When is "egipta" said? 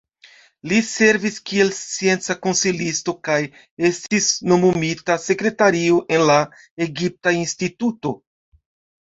6.89-7.37